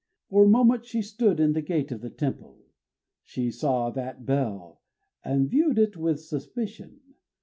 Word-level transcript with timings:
For 0.31 0.45
a 0.45 0.49
moment 0.49 0.83
she 0.87 1.03
stood 1.03 1.39
in 1.39 1.53
the 1.53 1.61
gate 1.61 1.91
of 1.91 2.01
the 2.01 2.09
temple: 2.09 2.57
she 3.23 3.51
saw 3.51 3.91
that 3.91 4.25
bell, 4.25 4.81
and 5.23 5.47
viewed 5.47 5.77
it 5.77 5.95
with 5.95 6.19
suspicion. 6.19 7.01